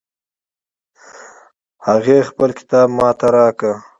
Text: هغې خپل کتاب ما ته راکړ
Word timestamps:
هغې 1.87 2.17
خپل 2.29 2.49
کتاب 2.59 2.87
ما 2.97 3.09
ته 3.19 3.27
راکړ 3.35 3.73